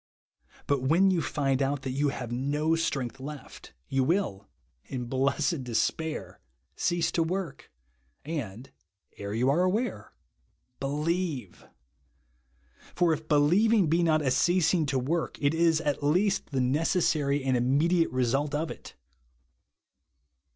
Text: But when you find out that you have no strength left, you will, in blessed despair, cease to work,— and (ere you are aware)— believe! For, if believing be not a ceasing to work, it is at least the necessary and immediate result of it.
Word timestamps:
But 0.65 0.81
when 0.81 1.11
you 1.11 1.21
find 1.21 1.61
out 1.61 1.83
that 1.83 1.91
you 1.91 2.09
have 2.09 2.31
no 2.31 2.73
strength 2.75 3.19
left, 3.19 3.75
you 3.87 4.03
will, 4.03 4.49
in 4.85 5.05
blessed 5.05 5.63
despair, 5.63 6.39
cease 6.75 7.11
to 7.11 7.21
work,— 7.21 7.71
and 8.41 8.71
(ere 9.17 9.35
you 9.35 9.47
are 9.51 9.61
aware)— 9.61 10.11
believe! 10.91 11.67
For, 12.95 13.13
if 13.13 13.27
believing 13.27 13.89
be 13.89 14.01
not 14.01 14.23
a 14.23 14.31
ceasing 14.31 14.87
to 14.87 14.97
work, 14.97 15.37
it 15.39 15.53
is 15.53 15.79
at 15.81 16.01
least 16.01 16.47
the 16.49 16.61
necessary 16.61 17.43
and 17.43 17.55
immediate 17.55 18.09
result 18.09 18.55
of 18.55 18.71
it. 18.71 18.95